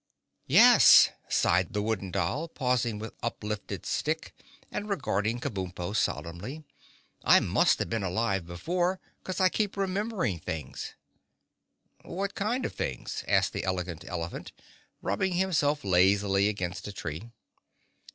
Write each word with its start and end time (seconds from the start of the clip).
"Yes," 0.47 1.11
sighed 1.29 1.73
the 1.73 1.81
Wooden 1.83 2.09
Doll, 2.09 2.47
pausing 2.47 2.97
with 2.97 3.13
uplifted 3.21 3.85
stick 3.85 4.33
and 4.71 4.89
regarding 4.89 5.39
Kabumpo 5.39 5.95
solemnly, 5.95 6.63
"I 7.23 7.39
must 7.39 7.77
have 7.77 7.91
been 7.91 8.01
alive 8.01 8.47
before 8.47 8.99
'cause 9.23 9.39
I 9.39 9.49
keep 9.49 9.77
remembering 9.77 10.39
things." 10.39 10.95
"What 12.01 12.33
kind 12.33 12.65
of 12.65 12.73
things?" 12.73 13.23
asked 13.27 13.53
the 13.53 13.63
Elegant 13.63 14.03
Elephant, 14.07 14.53
rubbing 15.03 15.33
himself 15.33 15.83
lazily 15.83 16.49
against 16.49 16.87
a 16.87 16.91
tree. 16.91 17.29